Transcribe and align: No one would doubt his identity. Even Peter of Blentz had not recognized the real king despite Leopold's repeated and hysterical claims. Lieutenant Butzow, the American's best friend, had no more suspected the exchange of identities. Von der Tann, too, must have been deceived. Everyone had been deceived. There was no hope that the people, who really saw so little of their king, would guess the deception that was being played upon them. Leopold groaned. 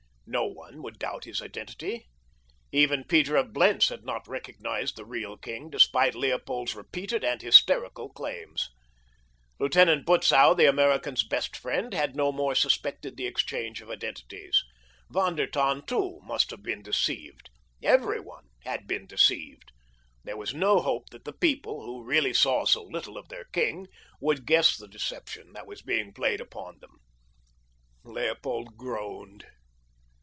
No 0.33 0.45
one 0.45 0.81
would 0.81 0.97
doubt 0.97 1.25
his 1.25 1.41
identity. 1.41 2.07
Even 2.71 3.03
Peter 3.03 3.35
of 3.35 3.51
Blentz 3.51 3.89
had 3.89 4.05
not 4.05 4.25
recognized 4.29 4.95
the 4.95 5.03
real 5.03 5.35
king 5.35 5.69
despite 5.69 6.15
Leopold's 6.15 6.73
repeated 6.73 7.21
and 7.25 7.41
hysterical 7.41 8.07
claims. 8.07 8.69
Lieutenant 9.59 10.05
Butzow, 10.05 10.53
the 10.53 10.69
American's 10.69 11.21
best 11.23 11.57
friend, 11.57 11.93
had 11.93 12.15
no 12.15 12.31
more 12.31 12.55
suspected 12.55 13.17
the 13.17 13.25
exchange 13.25 13.81
of 13.81 13.89
identities. 13.89 14.63
Von 15.09 15.35
der 15.35 15.47
Tann, 15.47 15.85
too, 15.85 16.21
must 16.23 16.49
have 16.51 16.63
been 16.63 16.81
deceived. 16.81 17.49
Everyone 17.83 18.47
had 18.63 18.87
been 18.87 19.07
deceived. 19.07 19.73
There 20.23 20.37
was 20.37 20.53
no 20.53 20.79
hope 20.79 21.09
that 21.09 21.25
the 21.25 21.33
people, 21.33 21.83
who 21.85 22.05
really 22.05 22.33
saw 22.33 22.63
so 22.63 22.83
little 22.83 23.17
of 23.17 23.27
their 23.27 23.45
king, 23.51 23.87
would 24.21 24.45
guess 24.45 24.77
the 24.77 24.87
deception 24.87 25.51
that 25.51 25.67
was 25.67 25.81
being 25.81 26.13
played 26.13 26.39
upon 26.39 26.79
them. 26.79 27.01
Leopold 28.05 28.77
groaned. 28.77 29.45